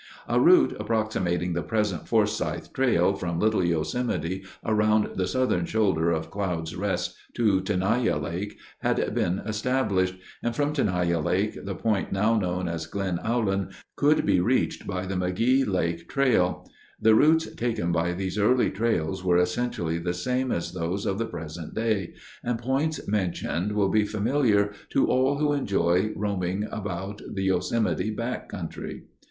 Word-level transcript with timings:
A 0.27 0.39
route 0.39 0.75
approximating 0.79 1.53
the 1.53 1.61
present 1.61 2.07
Forsythe 2.07 2.73
trail 2.73 3.13
from 3.13 3.39
Little 3.39 3.63
Yosemite 3.63 4.43
around 4.65 5.11
the 5.15 5.27
southern 5.27 5.67
shoulder 5.67 6.09
of 6.09 6.31
Clouds 6.31 6.75
Rest 6.75 7.15
to 7.35 7.61
Tenaya 7.61 8.17
Lake 8.17 8.57
had 8.79 9.13
been 9.13 9.37
established, 9.45 10.15
and 10.41 10.55
from 10.55 10.73
Tenaya 10.73 11.19
Lake 11.23 11.63
the 11.65 11.75
point 11.75 12.11
now 12.11 12.35
known 12.35 12.67
as 12.67 12.87
Glen 12.87 13.19
Aulin 13.23 13.69
could 13.95 14.25
be 14.25 14.41
reached 14.41 14.87
by 14.87 15.05
the 15.05 15.13
McGee 15.13 15.67
Lake 15.67 16.09
trail. 16.09 16.67
The 16.99 17.13
routes 17.13 17.53
taken 17.55 17.91
by 17.91 18.13
these 18.13 18.39
early 18.39 18.71
trails 18.71 19.23
were 19.23 19.37
essentially 19.37 19.99
the 19.99 20.15
same 20.15 20.51
as 20.51 20.71
those 20.71 21.05
of 21.05 21.19
the 21.19 21.27
present 21.27 21.75
day 21.75 22.15
and 22.43 22.57
points 22.57 23.07
mentioned 23.07 23.73
will 23.73 23.89
be 23.89 24.05
familiar 24.05 24.73
to 24.93 25.05
all 25.05 25.37
who 25.37 25.53
enjoy 25.53 26.09
roaming 26.15 26.67
about 26.71 27.21
the 27.31 27.43
Yosemite 27.43 28.09
back 28.09 28.49
country. 28.49 29.03